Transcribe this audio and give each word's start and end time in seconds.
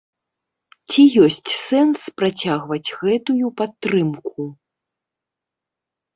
Ці 0.93 1.03
ёсць 1.25 1.51
сэнс 1.67 1.99
працягваць 2.21 2.93
гэтую 3.03 3.45
падтрымку? 3.63 4.41